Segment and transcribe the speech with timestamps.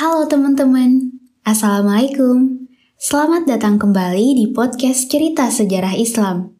[0.00, 1.12] Halo teman-teman,
[1.44, 2.64] Assalamualaikum.
[2.96, 6.56] Selamat datang kembali di podcast Cerita Sejarah Islam.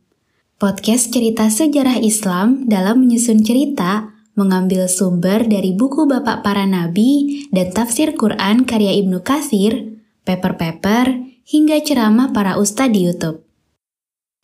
[0.60, 7.72] Podcast Cerita Sejarah Islam dalam menyusun cerita mengambil sumber dari buku Bapak Para Nabi dan
[7.72, 13.40] tafsir Quran karya Ibnu Katsir, paper-paper, hingga ceramah para ustadz di YouTube.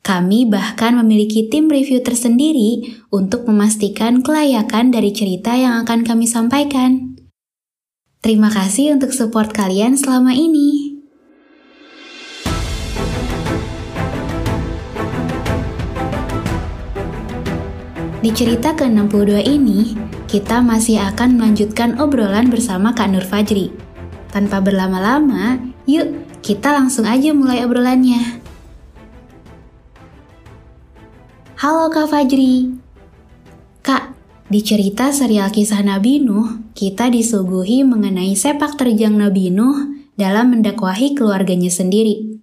[0.00, 7.15] Kami bahkan memiliki tim review tersendiri untuk memastikan kelayakan dari cerita yang akan kami sampaikan.
[8.26, 10.98] Terima kasih untuk support kalian selama ini.
[18.18, 19.94] Di cerita ke-62 ini,
[20.26, 23.70] kita masih akan melanjutkan obrolan bersama Kak Nur Fajri.
[24.34, 26.10] Tanpa berlama-lama, yuk
[26.42, 28.42] kita langsung aja mulai obrolannya.
[31.62, 32.74] Halo Kak Fajri.
[33.86, 34.15] Kak,
[34.46, 41.18] di cerita serial kisah Nabi Nuh, kita disuguhi mengenai sepak terjang Nabi Nuh dalam mendakwahi
[41.18, 42.38] keluarganya sendiri.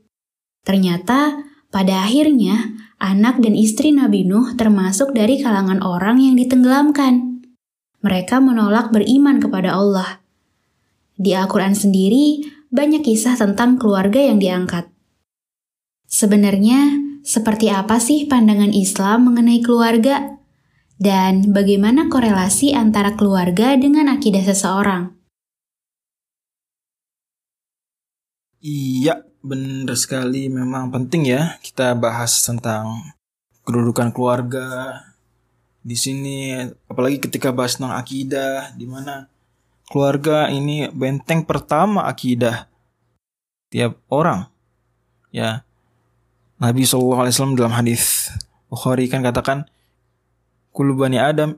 [0.68, 7.40] Ternyata, pada akhirnya, anak dan istri Nabi Nuh termasuk dari kalangan orang yang ditenggelamkan.
[8.04, 10.20] Mereka menolak beriman kepada Allah.
[11.16, 14.92] Di Al-Quran sendiri, banyak kisah tentang keluarga yang diangkat.
[16.04, 20.43] Sebenarnya, seperti apa sih pandangan Islam mengenai keluarga?
[20.98, 25.14] Dan bagaimana korelasi antara keluarga dengan akidah seseorang?
[28.64, 30.48] Iya, benar sekali.
[30.48, 33.12] Memang penting ya kita bahas tentang
[33.68, 35.02] kedudukan keluarga
[35.84, 36.64] di sini.
[36.88, 39.28] Apalagi ketika bahas tentang akidah, di mana
[39.92, 42.72] keluarga ini benteng pertama akidah
[43.68, 44.48] tiap orang.
[45.34, 45.66] Ya,
[46.62, 48.30] Nabi SAW dalam hadis
[48.70, 49.68] Bukhari kan katakan
[50.74, 51.54] Kullu bani Adam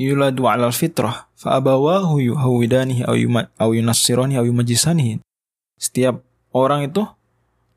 [0.00, 3.04] yuladu alal fitrah fa abawahu yuhawidanihi
[3.60, 5.20] au yunassirani au yumajisanihi.
[5.76, 6.24] Setiap
[6.56, 7.04] orang itu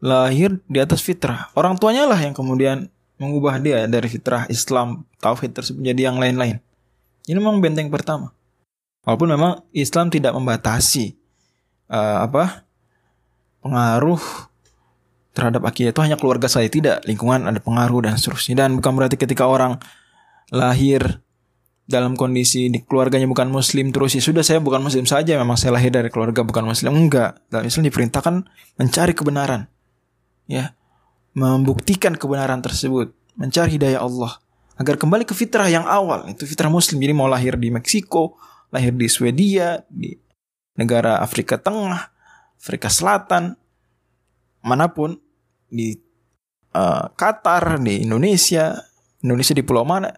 [0.04, 1.52] lahir di atas fitrah.
[1.56, 2.88] Orang tuanya lah yang kemudian
[3.20, 6.58] mengubah dia dari fitrah Islam, tauhid tersebut menjadi yang lain-lain.
[7.24, 8.36] Ini memang benteng pertama.
[9.08, 11.16] Walaupun memang Islam tidak membatasi
[11.92, 12.64] uh, apa
[13.64, 14.20] pengaruh
[15.34, 19.18] terhadap akidah itu hanya keluarga saya tidak lingkungan ada pengaruh dan seterusnya dan bukan berarti
[19.18, 19.82] ketika orang
[20.54, 21.26] lahir
[21.84, 25.76] dalam kondisi di keluarganya bukan muslim terus ya sudah saya bukan muslim saja memang saya
[25.76, 27.42] lahir dari keluarga bukan muslim enggak.
[27.50, 28.36] Dalam Islam diperintahkan
[28.78, 29.68] mencari kebenaran
[30.48, 30.78] ya.
[31.34, 34.38] Membuktikan kebenaran tersebut mencari hidayah Allah
[34.78, 36.30] agar kembali ke fitrah yang awal.
[36.30, 38.38] Itu fitrah muslim jadi mau lahir di Meksiko
[38.70, 40.14] lahir di Swedia di
[40.78, 42.14] negara Afrika Tengah
[42.58, 43.58] Afrika Selatan
[44.64, 45.20] mana pun
[45.68, 46.00] di
[46.72, 48.72] uh, Qatar, di Indonesia,
[49.20, 50.10] Indonesia di pulau mana,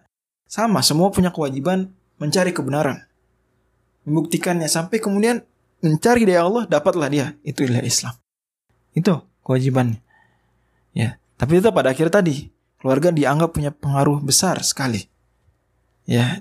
[0.46, 3.04] sama semua punya kewajiban mencari kebenaran.
[4.06, 5.42] Membuktikannya sampai kemudian
[5.82, 8.14] mencari dari Allah dapatlah dia itu ilah Islam.
[8.94, 10.00] Itu kewajibannya.
[10.96, 12.48] Ya, tapi itu pada akhir tadi
[12.80, 15.10] keluarga dianggap punya pengaruh besar sekali.
[16.06, 16.40] Ya.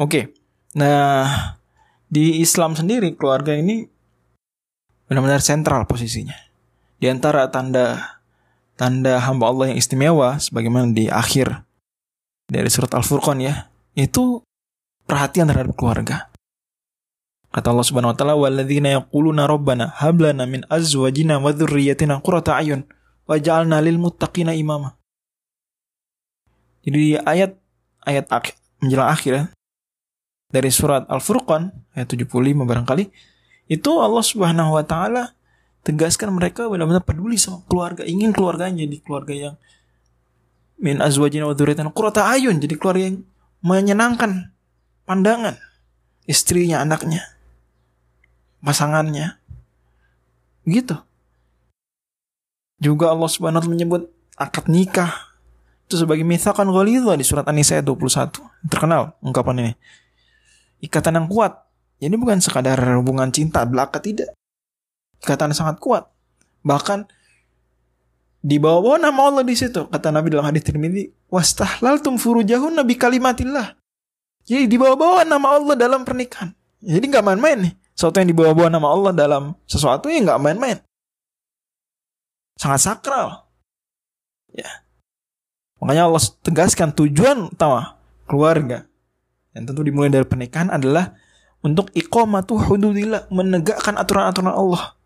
[0.00, 0.32] Oke.
[0.72, 1.60] Nah,
[2.08, 3.86] di Islam sendiri keluarga ini
[5.06, 6.34] benar-benar sentral posisinya.
[6.96, 8.18] Di antara tanda
[8.80, 11.62] tanda hamba Allah yang istimewa sebagaimana di akhir
[12.48, 14.42] dari surat Al-Furqan ya, itu
[15.04, 16.32] perhatian terhadap keluarga.
[17.52, 22.56] Kata Allah Subhanahu wa taala, "Walladzina yaquluna rabbana hab lana min azwajina wa dzurriyyatina qurrata
[22.56, 22.88] ayun
[23.28, 24.96] waj'alna lil muttaqina imama."
[26.82, 27.60] Jadi di ayat
[28.08, 29.44] ayat akhir, menjelang akhir ya,
[30.48, 33.12] dari surat Al-Furqan ayat 75 barangkali
[33.70, 35.36] itu Allah Subhanahu wa taala
[35.82, 39.54] tegaskan mereka benar-benar peduli sama keluarga, ingin keluarganya jadi keluarga yang
[40.82, 43.22] min azwajina wa dzurriyyatina qurrata ayun, jadi keluarga yang
[43.62, 44.50] menyenangkan
[45.06, 45.54] pandangan
[46.26, 47.22] istrinya, anaknya,
[48.60, 49.38] pasangannya.
[50.66, 50.98] Gitu.
[52.82, 54.02] Juga Allah Subhanahu wa taala menyebut
[54.34, 55.10] akad nikah
[55.86, 58.42] itu sebagai mithakan ghalidha di surat An-Nisa 21.
[58.66, 59.72] Terkenal ungkapan ini.
[60.82, 61.62] Ikatan yang kuat.
[62.02, 64.34] Jadi bukan sekadar hubungan cinta belaka tidak
[65.22, 66.10] ikatan sangat kuat.
[66.66, 67.06] Bahkan
[68.42, 73.78] di bawah nama Allah di situ kata Nabi dalam hadis Tirmidzi wastahlaltum furujahun nabi kalimatillah.
[74.42, 76.50] Jadi di bawah-bawah nama Allah dalam pernikahan.
[76.82, 77.72] Jadi nggak main-main nih.
[77.94, 80.82] Sesuatu yang di bawah-bawah nama Allah dalam sesuatu yang nggak main-main.
[82.58, 83.46] Sangat sakral.
[84.50, 84.82] Ya.
[85.78, 88.90] Makanya Allah tegaskan tujuan utama keluarga.
[89.54, 91.14] Yang tentu dimulai dari pernikahan adalah
[91.62, 94.98] untuk iqamatu hududillah, menegakkan aturan-aturan Allah.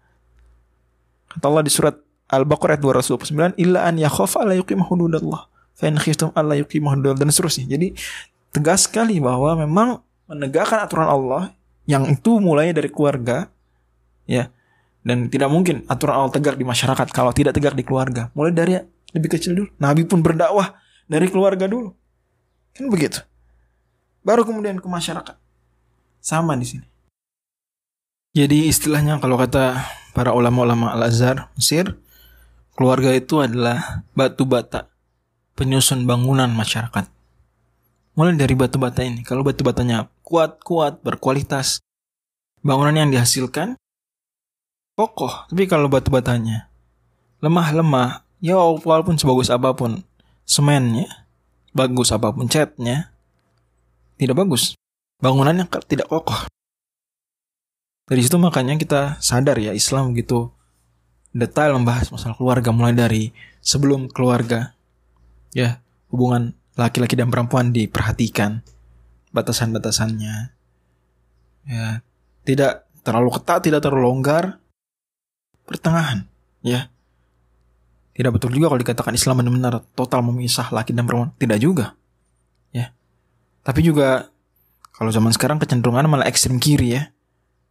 [1.28, 5.46] Kata Allah di surat Al-Baqarah 229, illa an yakhafa la yuqimah hududallah.
[5.76, 7.70] Fa in khiftum alla yuqimah hududallah dan seterusnya.
[7.70, 7.94] Jadi
[8.50, 11.55] tegas sekali bahwa memang menegakkan aturan Allah
[11.87, 13.46] Yang itu mulai dari keluarga,
[14.26, 14.50] ya.
[15.06, 18.34] Dan tidak mungkin aturan Allah tegak di masyarakat kalau tidak tegak di keluarga.
[18.34, 18.75] Mulai dari
[19.14, 19.70] lebih kecil dulu.
[19.78, 20.75] Nabi pun berdakwah
[21.06, 21.94] dari keluarga dulu.
[22.75, 23.23] Kan begitu.
[24.26, 25.38] Baru kemudian ke masyarakat.
[26.19, 26.87] Sama di sini.
[28.34, 29.78] Jadi istilahnya kalau kata
[30.11, 31.94] para ulama-ulama Al-Azhar Mesir,
[32.76, 34.93] keluarga itu adalah batu bata
[35.56, 37.08] penyusun bangunan masyarakat.
[38.17, 41.81] Mulai dari batu bata ini, kalau batu batanya kuat-kuat, berkualitas,
[42.61, 43.76] bangunan yang dihasilkan
[44.96, 45.49] kokoh.
[45.49, 46.69] Tapi kalau batu batanya
[47.44, 50.00] lemah-lemah, ya walaupun sebagus apa pun
[50.49, 51.08] semennya,
[51.76, 53.12] bagus apa pun catnya,
[54.17, 54.76] tidak bagus.
[55.20, 56.49] Bangunannya tidak kokoh.
[58.08, 60.55] Dari situ makanya kita sadar ya Islam gitu
[61.36, 63.30] detail membahas masalah keluarga mulai dari
[63.60, 64.72] sebelum keluarga
[65.52, 68.64] ya hubungan laki-laki dan perempuan diperhatikan
[69.36, 70.34] batasan-batasannya
[71.68, 72.00] ya.
[72.46, 72.72] Tidak
[73.04, 74.56] terlalu ketat tidak terlalu longgar
[75.68, 76.24] pertengahan
[76.64, 76.88] ya.
[78.16, 81.36] Tidak betul juga kalau dikatakan Islam benar-benar total memisah laki dan perempuan.
[81.36, 81.92] Tidak juga
[82.72, 82.88] ya.
[83.60, 84.32] Tapi juga
[84.96, 87.12] kalau zaman sekarang kecenderungan malah ekstrem kiri ya.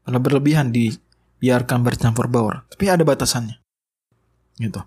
[0.06, 0.70] Kalau berlebihan
[1.46, 2.66] dibiarkan bercampur baur.
[2.74, 3.62] Tapi ada batasannya.
[4.58, 4.82] Gitu.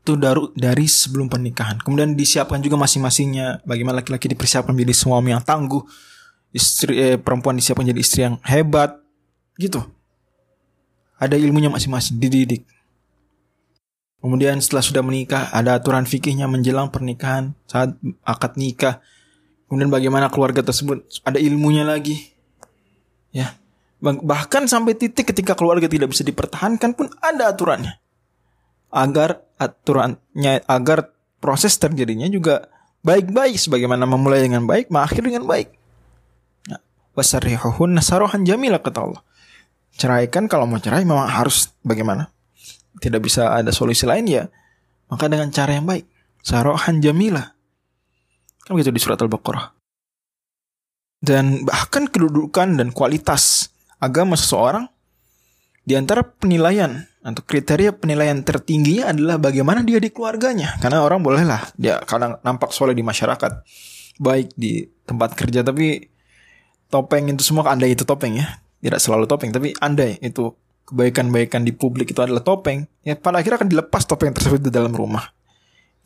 [0.00, 1.76] Itu dari, dari sebelum pernikahan.
[1.84, 3.60] Kemudian disiapkan juga masing-masingnya.
[3.68, 5.84] Bagaimana laki-laki dipersiapkan menjadi suami yang tangguh.
[6.56, 8.96] Istri, eh, perempuan disiapkan menjadi istri yang hebat.
[9.60, 9.84] Gitu.
[11.20, 12.16] Ada ilmunya masing-masing.
[12.16, 12.64] Dididik.
[14.24, 17.92] Kemudian setelah sudah menikah, ada aturan fikihnya menjelang pernikahan, saat
[18.24, 19.04] akad nikah.
[19.68, 22.32] Kemudian bagaimana keluarga tersebut, ada ilmunya lagi.
[23.30, 23.54] Ya,
[24.06, 27.98] Bahkan sampai titik ketika keluarga tidak bisa dipertahankan pun ada aturannya.
[28.94, 31.10] Agar aturannya, agar
[31.42, 32.70] proses terjadinya juga
[33.02, 33.58] baik-baik.
[33.58, 35.68] Sebagaimana memulai dengan baik, mengakhiri dengan baik.
[36.70, 36.80] Nah,
[37.18, 39.22] Wasarihuhun nasarohan jamilah kata Allah.
[39.96, 42.30] Ceraikan kalau mau cerai memang harus bagaimana?
[43.00, 44.44] Tidak bisa ada solusi lain ya.
[45.10, 46.04] Maka dengan cara yang baik.
[46.44, 47.56] Sarohan jamilah.
[48.62, 49.72] Kan begitu di surat Al-Baqarah.
[51.16, 54.86] Dan bahkan kedudukan dan kualitas agama seseorang
[55.86, 60.74] di antara penilaian atau kriteria penilaian tertingginya adalah bagaimana dia di keluarganya.
[60.82, 63.62] Karena orang bolehlah dia kadang nampak soleh di masyarakat,
[64.18, 66.10] baik di tempat kerja, tapi
[66.90, 68.62] topeng itu semua andai itu topeng ya.
[68.82, 70.54] Tidak selalu topeng, tapi andai itu
[70.86, 72.86] kebaikan-baikan di publik itu adalah topeng.
[73.02, 75.34] Ya pada akhirnya akan dilepas topeng tersebut di dalam rumah.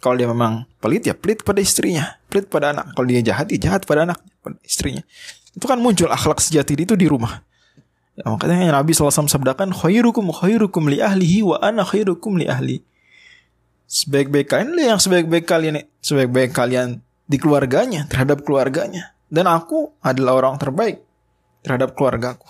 [0.01, 2.97] Kalau dia memang pelit ya pelit pada istrinya, pelit pada anak.
[2.97, 5.05] Kalau dia jahat ya jahat pada anak, pada istrinya.
[5.53, 7.45] Itu kan muncul akhlak sejati itu di rumah.
[8.21, 12.85] Ya, makanya Nabi SAW sabdakan khairukum khairukum li ahlihi wa ana khairukum li ahli.
[13.89, 19.17] Sebaik-baik kalian yang sebaik-baik kalian sebaik-baik kalian di keluarganya, terhadap keluarganya.
[19.33, 21.01] Dan aku adalah orang terbaik
[21.65, 22.45] terhadap keluargaku.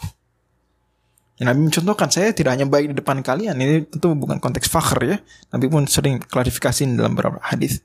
[1.39, 3.55] Ya, Nabi mencontohkan saya tidak hanya baik di depan kalian.
[3.55, 5.17] Ini tentu bukan konteks fakhr ya.
[5.55, 7.79] Nabi pun sering klarifikasi dalam beberapa hadis.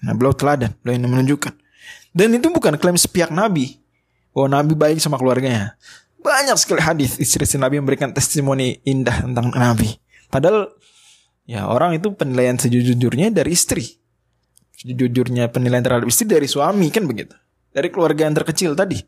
[0.00, 1.52] Nah, beliau teladan, beliau ini menunjukkan.
[2.16, 3.76] Dan itu bukan klaim sepihak Nabi.
[4.32, 5.76] Bahwa Nabi baik sama keluarganya.
[6.20, 9.94] Banyak sekali hadis istri-istri Nabi memberikan testimoni indah tentang Nabi.
[10.26, 10.74] Padahal
[11.46, 14.00] ya orang itu penilaian sejujurnya dari istri.
[14.76, 17.32] Sejujurnya penilaian terhadap istri dari suami kan begitu.
[17.70, 18.98] Dari keluarga yang terkecil tadi.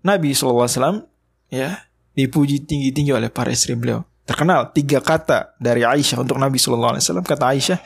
[0.00, 1.04] Nabi SAW
[1.52, 1.76] ya
[2.16, 4.04] dipuji tinggi-tinggi oleh para istri beliau.
[4.24, 7.00] Terkenal tiga kata dari Aisyah untuk Nabi SAW.
[7.26, 7.78] Kata Aisyah,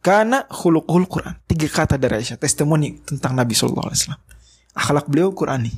[0.00, 1.34] karena khuluqul Quran.
[1.50, 2.38] Tiga kata dari Aisyah.
[2.40, 3.90] Testimoni tentang Nabi SAW.
[4.72, 5.74] Akhlak beliau Qurani.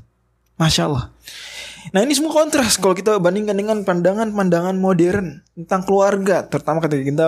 [0.61, 1.11] Masya Allah.
[1.91, 7.27] Nah ini semua kontras kalau kita bandingkan dengan pandangan-pandangan modern tentang keluarga, terutama ketika kita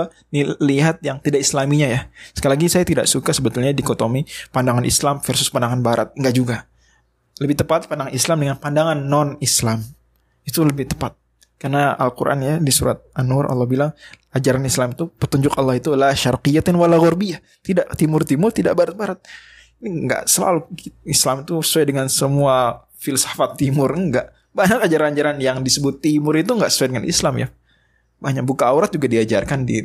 [0.63, 2.01] lihat yang tidak islaminya ya.
[2.31, 4.23] Sekali lagi saya tidak suka sebetulnya dikotomi
[4.55, 6.57] pandangan Islam versus pandangan Barat, enggak juga.
[7.43, 9.83] Lebih tepat pandangan Islam dengan pandangan non-Islam.
[10.47, 11.19] Itu lebih tepat.
[11.59, 13.91] Karena Al-Quran ya di surat An-Nur Allah bilang
[14.37, 17.43] ajaran Islam itu petunjuk Allah itu adalah syarqiyatin wala gharbiyah.
[17.65, 19.19] Tidak timur-timur, tidak barat-barat.
[19.83, 20.71] Ini enggak selalu
[21.03, 26.71] Islam itu sesuai dengan semua filsafat timur enggak banyak ajaran-ajaran yang disebut timur itu nggak
[26.71, 27.49] sesuai dengan Islam ya.
[28.23, 29.83] Banyak buka aurat juga diajarkan di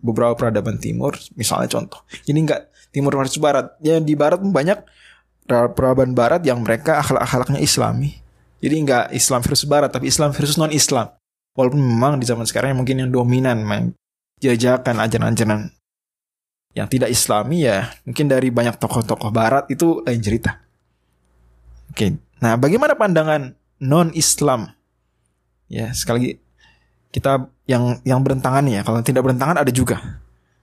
[0.00, 2.00] beberapa peradaban timur, misalnya contoh.
[2.24, 2.60] Jadi nggak
[2.96, 3.76] timur versus barat.
[3.84, 4.80] Ya di barat banyak
[5.46, 8.16] peradaban barat yang mereka akhlak-akhlaknya Islami.
[8.60, 11.12] Jadi nggak Islam versus barat, tapi Islam versus non Islam.
[11.52, 13.92] Walaupun memang di zaman sekarang mungkin yang dominan main
[14.40, 15.68] jajakan ajaran-ajaran
[16.72, 20.62] yang tidak Islami ya mungkin dari banyak tokoh-tokoh Barat itu lain cerita.
[21.90, 24.70] Oke, nah bagaimana pandangan non Islam.
[25.66, 26.30] Ya, sekali lagi
[27.10, 28.84] kita yang yang berentangan ya.
[28.86, 30.20] Kalau tidak berentangan ada juga.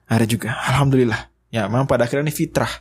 [0.07, 0.55] Ada juga.
[0.71, 1.27] Alhamdulillah.
[1.51, 2.71] Ya, memang pada akhirnya ini fitrah.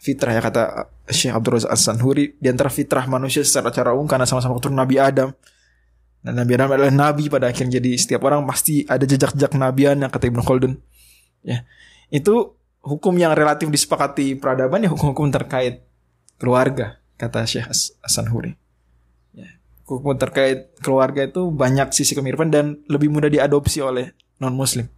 [0.00, 4.24] fitrah ya kata Syekh Abdul Razak As-Sanhuri di antara fitrah manusia secara cara umum karena
[4.24, 5.28] sama-sama keturunan Nabi Adam
[6.24, 10.08] dan Nabi Adam adalah nabi pada akhirnya jadi setiap orang pasti ada jejak-jejak nabian yang
[10.08, 10.80] kata Ibnu Khaldun
[11.44, 11.68] ya
[12.08, 15.84] itu hukum yang relatif disepakati peradaban ya hukum-hukum terkait
[16.40, 17.68] keluarga kata Syekh
[18.00, 18.56] As-Sanhuri
[19.84, 24.88] hukum terkait keluarga itu banyak sisi kemiripan dan lebih mudah diadopsi oleh non muslim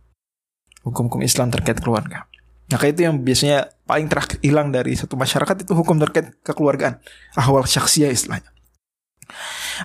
[0.86, 2.26] hukum-hukum Islam terkait keluarga
[2.66, 6.98] Maka itu yang biasanya paling terakhir hilang dari satu masyarakat itu hukum terkait kekeluargaan.
[7.38, 8.50] Ahwal syaksia istilahnya.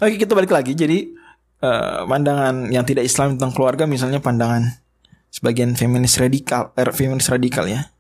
[0.01, 0.73] Oke kita balik lagi.
[0.73, 1.13] Jadi
[1.61, 4.81] uh, pandangan yang tidak Islam tentang keluarga misalnya pandangan
[5.29, 7.93] sebagian feminis radikal, er, feminis radikal ya.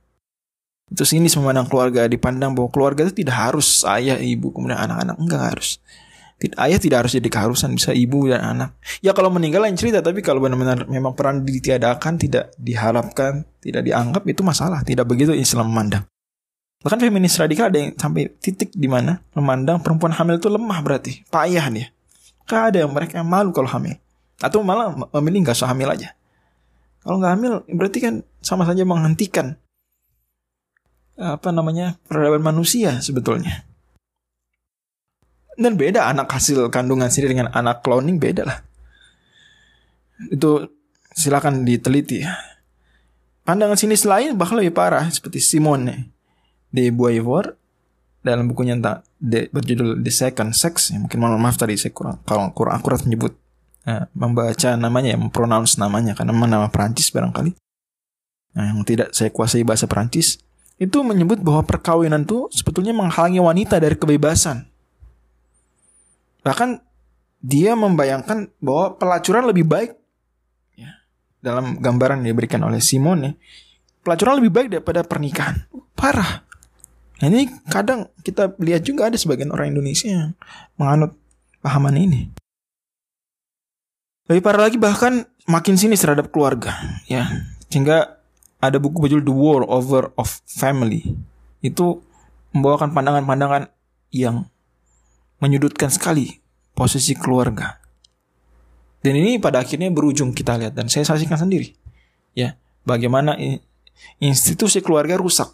[0.89, 5.41] Itu sini memandang keluarga dipandang bahwa keluarga itu tidak harus ayah, ibu, kemudian anak-anak enggak
[5.55, 5.79] harus
[6.57, 8.69] ayah tidak harus jadi keharusan bisa ibu dan anak.
[9.05, 14.25] Ya kalau meninggal lain cerita tapi kalau benar-benar memang peran ditiadakan tidak diharapkan tidak dianggap
[14.25, 14.81] itu masalah.
[14.81, 16.03] Tidak begitu Islam memandang.
[16.81, 21.21] Bahkan feminis radikal ada yang sampai titik di mana memandang perempuan hamil itu lemah berarti.
[21.29, 21.87] Payah dia
[22.49, 24.01] Gak ada yang mereka malu kalau hamil.
[24.41, 26.17] Atau malah memilih nggak usah hamil aja.
[27.05, 29.61] Kalau nggak hamil berarti kan sama saja menghentikan
[31.21, 33.69] apa namanya peradaban manusia sebetulnya
[35.61, 38.59] dan beda anak hasil kandungan sendiri dengan anak cloning beda lah.
[40.29, 40.69] Itu
[41.13, 42.25] silakan diteliti.
[43.41, 46.13] Pandangan sinis lain bahkan lebih parah seperti Simone
[46.69, 47.57] de Beauvoir
[48.21, 50.93] dalam bukunya tentang de, berjudul The Second Sex.
[50.93, 53.33] Ya, mungkin mohon maaf tadi saya kurang kalau kurang akurat menyebut
[53.89, 57.57] uh, membaca namanya ya, mempronounce namanya karena nama Perancis barangkali.
[58.51, 60.37] Nah, yang tidak saya kuasai bahasa Perancis
[60.81, 64.70] itu menyebut bahwa perkawinan itu sebetulnya menghalangi wanita dari kebebasan.
[66.41, 66.81] Bahkan
[67.41, 69.91] dia membayangkan bahwa pelacuran lebih baik
[70.77, 70.93] ya,
[71.41, 73.37] dalam gambaran yang diberikan oleh Simone
[74.01, 75.65] pelacuran lebih baik daripada pernikahan.
[75.93, 76.45] Parah.
[77.21, 80.33] Nah, ini kadang kita lihat juga ada sebagian orang Indonesia yang
[80.77, 81.13] menganut
[81.61, 82.33] pahaman ini.
[84.25, 86.73] Lebih parah lagi bahkan makin sini terhadap keluarga
[87.05, 87.29] ya.
[87.69, 88.17] Sehingga
[88.57, 91.13] ada buku berjudul The War Over of Family.
[91.61, 92.01] Itu
[92.57, 93.69] membawakan pandangan-pandangan
[94.09, 94.49] yang
[95.41, 96.39] menyudutkan sekali
[96.77, 97.81] posisi keluarga.
[99.01, 101.73] Dan ini pada akhirnya berujung kita lihat dan saya saksikan sendiri.
[102.37, 102.55] Ya,
[102.85, 103.35] bagaimana
[104.21, 105.49] institusi keluarga rusak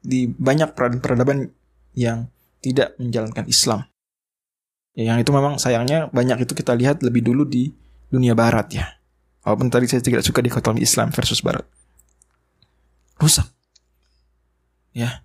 [0.00, 1.52] di banyak peradaban
[1.92, 2.32] yang
[2.64, 3.84] tidak menjalankan Islam.
[4.96, 7.70] Ya, yang itu memang sayangnya banyak itu kita lihat lebih dulu di
[8.08, 8.86] dunia barat ya.
[9.44, 11.62] Walaupun tadi saya tidak suka dikotomi Islam versus barat.
[13.20, 13.46] Rusak.
[14.96, 15.22] Ya.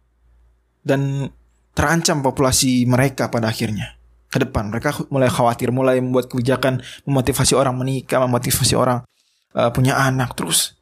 [0.84, 1.32] Dan
[1.74, 3.98] terancam populasi mereka pada akhirnya
[4.34, 4.74] ke depan.
[4.74, 9.06] Mereka mulai khawatir, mulai membuat kebijakan memotivasi orang menikah, memotivasi orang
[9.54, 10.74] uh, punya anak terus.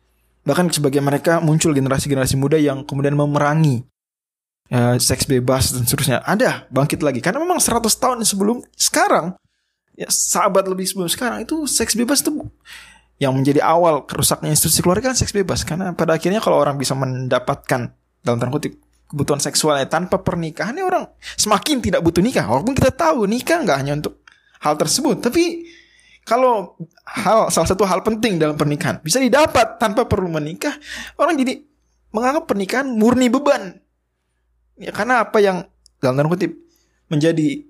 [0.48, 3.84] Bahkan sebagian mereka muncul generasi-generasi muda yang kemudian memerangi
[4.72, 6.24] uh, seks bebas dan seterusnya.
[6.24, 9.36] Ada bangkit lagi karena memang 100 tahun sebelum sekarang
[10.00, 12.48] ya sahabat lebih sebelum sekarang itu seks bebas itu
[13.22, 16.98] yang menjadi awal kerusaknya institusi keluarga kan seks bebas karena pada akhirnya kalau orang bisa
[16.98, 17.94] mendapatkan
[18.26, 18.82] dalam tanda kutip
[19.12, 21.04] kebutuhan seksualnya tanpa pernikahan ini orang
[21.36, 22.48] semakin tidak butuh nikah.
[22.48, 24.24] Walaupun kita tahu nikah nggak hanya untuk
[24.64, 25.68] hal tersebut tapi
[26.24, 30.72] kalau hal salah satu hal penting dalam pernikahan bisa didapat tanpa perlu menikah
[31.20, 31.60] orang jadi
[32.16, 33.76] menganggap pernikahan murni beban.
[34.80, 35.68] Ya karena apa yang
[36.00, 36.56] dalam tanda kutip
[37.12, 37.68] menjadi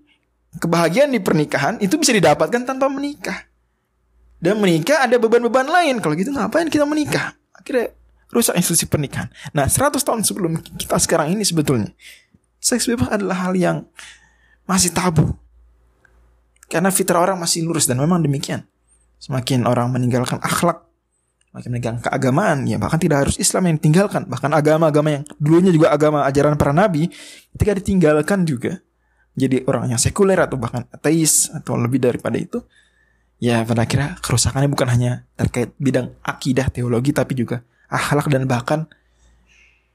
[0.61, 3.49] kebahagiaan di pernikahan itu bisa didapatkan tanpa menikah.
[4.41, 6.01] Dan menikah ada beban-beban lain.
[6.01, 7.37] Kalau gitu ngapain kita menikah?
[7.53, 7.93] Akhirnya
[8.31, 9.27] rusak institusi pernikahan.
[9.51, 11.91] Nah, 100 tahun sebelum kita sekarang ini sebetulnya
[12.61, 13.83] seks bebas adalah hal yang
[14.63, 15.35] masih tabu.
[16.71, 18.63] Karena fitrah orang masih lurus dan memang demikian.
[19.19, 20.87] Semakin orang meninggalkan akhlak,
[21.51, 25.91] makin meninggalkan keagamaan, ya bahkan tidak harus Islam yang ditinggalkan, bahkan agama-agama yang dulunya juga
[25.91, 27.11] agama ajaran para nabi,
[27.53, 28.79] ketika ditinggalkan juga
[29.35, 32.63] jadi orang yang sekuler atau bahkan ateis atau lebih daripada itu,
[33.37, 37.61] ya pada akhirnya kerusakannya bukan hanya terkait bidang akidah teologi tapi juga
[37.91, 38.87] akhlak dan bahkan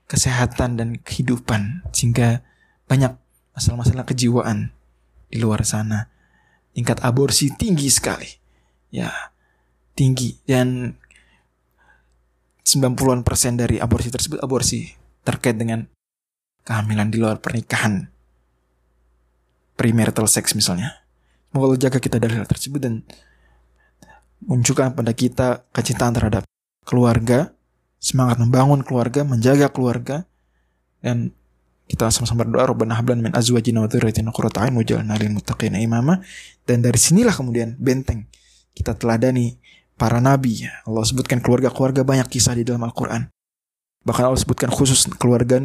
[0.07, 2.45] kesehatan dan kehidupan sehingga
[2.87, 3.17] banyak
[3.57, 4.71] masalah-masalah kejiwaan
[5.33, 6.13] di luar sana.
[6.77, 8.29] Tingkat aborsi tinggi sekali.
[8.93, 9.11] Ya,
[9.97, 10.95] tinggi dan
[12.63, 14.93] 90-an persen dari aborsi tersebut aborsi
[15.27, 15.89] terkait dengan
[16.63, 18.07] kehamilan di luar pernikahan.
[19.75, 21.03] Premarital sex misalnya.
[21.51, 23.01] Semoga jaga kita dari hal tersebut dan
[24.45, 26.45] munculkan pada kita kecintaan terhadap
[26.85, 27.56] keluarga,
[28.07, 30.23] semangat membangun keluarga, menjaga keluarga
[31.03, 31.35] dan
[31.91, 36.23] kita sama-sama berdoa Rabbana hablan min azwajina wa dzurriyyatina qurrata a'yun waj'alna lil muttaqina imama
[36.67, 38.27] dan dari sinilah kemudian benteng
[38.75, 39.59] kita teladani
[39.95, 43.31] para nabi Allah sebutkan keluarga-keluarga banyak kisah di dalam Al-Qur'an
[44.03, 45.59] bahkan Allah sebutkan khusus keluarga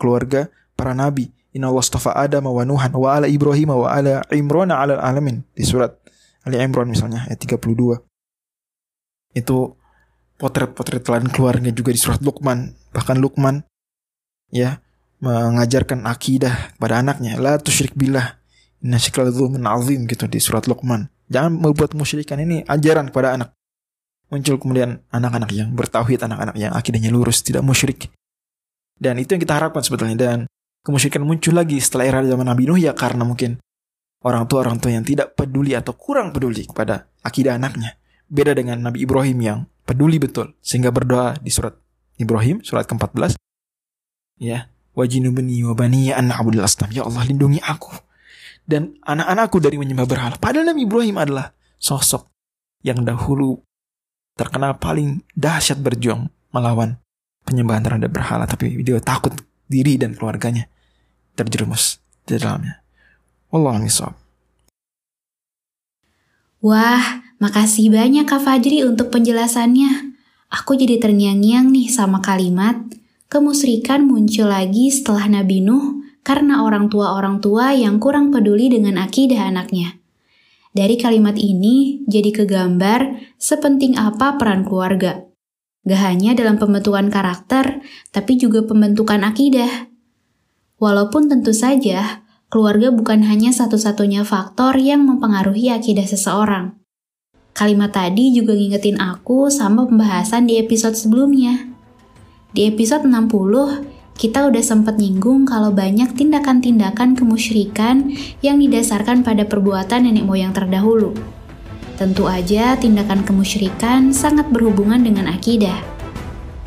[0.00, 1.30] keluarga para nabi.
[1.52, 5.68] Inna Allah astafa Adam wa Nuhan wa ala Ibrahim wa ala Imran ala alamin di
[5.68, 5.92] surat
[6.48, 8.00] Ali Imran misalnya ayat 32.
[9.36, 9.76] Itu
[10.42, 12.74] potret-potret teladan keluarga juga di surat Luqman.
[12.90, 13.62] Bahkan Luqman
[14.50, 14.82] ya
[15.22, 18.42] mengajarkan akidah kepada anaknya la tusyrik billah
[18.82, 21.06] inna syirka azim gitu di surat Luqman.
[21.30, 23.54] Jangan membuat musyrikan ini ajaran kepada anak.
[24.34, 28.10] Muncul kemudian anak-anak yang bertauhid, anak-anak yang akidahnya lurus, tidak musyrik.
[28.98, 30.18] Dan itu yang kita harapkan sebetulnya.
[30.18, 30.38] Dan
[30.82, 33.62] kemusyrikan muncul lagi setelah era zaman Nabi Nuh ya karena mungkin
[34.26, 37.96] orang tua orang tua yang tidak peduli atau kurang peduli kepada akidah anaknya.
[38.26, 41.74] Beda dengan Nabi Ibrahim yang peduli betul sehingga berdoa di surat
[42.18, 43.34] Ibrahim surat ke-14
[44.38, 47.90] ya wajinubni wabani an abdul asnam ya Allah lindungi aku
[48.66, 50.34] dan anak-anakku dari menyembah berhala.
[50.38, 52.30] Padahal Nabi Ibrahim adalah sosok
[52.86, 53.58] yang dahulu
[54.38, 56.98] terkenal paling dahsyat berjuang melawan
[57.42, 59.34] penyembahan terhadap berhala tapi dia takut
[59.66, 60.70] diri dan keluarganya
[61.34, 62.80] terjerumus di dalamnya.
[63.52, 63.82] Allah.
[66.62, 67.04] Wah,
[67.42, 70.14] makasih banyak Kak Fajri untuk penjelasannya.
[70.46, 72.78] Aku jadi terngiang-ngiang nih sama kalimat,
[73.26, 79.50] kemusrikan muncul lagi setelah Nabi Nuh karena orang tua-orang tua yang kurang peduli dengan akidah
[79.50, 79.98] anaknya.
[80.70, 85.26] Dari kalimat ini jadi kegambar sepenting apa peran keluarga.
[85.82, 87.82] Gak hanya dalam pembentukan karakter,
[88.14, 89.90] tapi juga pembentukan akidah.
[90.78, 96.81] Walaupun tentu saja, keluarga bukan hanya satu-satunya faktor yang mempengaruhi akidah seseorang.
[97.52, 101.68] Kalimat tadi juga ngingetin aku sama pembahasan di episode sebelumnya.
[102.56, 108.08] Di episode 60, kita udah sempat nyinggung kalau banyak tindakan-tindakan kemusyrikan
[108.40, 111.12] yang didasarkan pada perbuatan nenek moyang terdahulu.
[112.00, 115.76] Tentu aja tindakan kemusyrikan sangat berhubungan dengan akidah.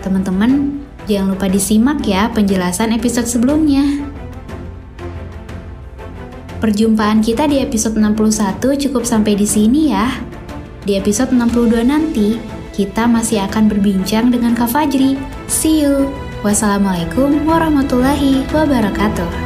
[0.05, 4.05] Teman-teman, jangan lupa disimak ya penjelasan episode sebelumnya.
[6.61, 10.34] Perjumpaan kita di episode 61 cukup sampai di sini ya.
[10.85, 12.37] Di episode 62 nanti,
[12.69, 15.17] kita masih akan berbincang dengan Kak Fajri.
[15.49, 16.13] See you!
[16.45, 19.44] Wassalamualaikum warahmatullahi wabarakatuh.